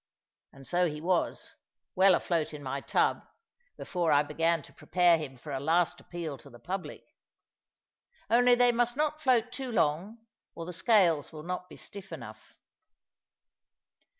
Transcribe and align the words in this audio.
And 0.51 0.65
so 0.65 0.87
he 0.89 0.99
was, 0.99 1.51
well 1.93 2.15
afloat 2.15 2.55
in 2.55 2.63
my 2.63 2.81
tub, 2.81 3.21
before 3.77 4.11
I 4.11 4.23
began 4.23 4.63
to 4.63 4.73
prepare 4.73 5.19
him 5.19 5.37
for 5.37 5.51
a 5.51 5.59
last 5.59 5.99
appeal 5.99 6.39
to 6.39 6.49
the 6.49 6.57
public. 6.57 7.03
Only 8.27 8.55
they 8.55 8.71
must 8.71 8.97
not 8.97 9.21
float 9.21 9.51
too 9.51 9.71
long, 9.71 10.25
or 10.55 10.65
the 10.65 10.73
scales 10.73 11.31
will 11.31 11.43
not 11.43 11.69
be 11.69 11.77
stiff 11.77 12.11
enough. 12.11 12.55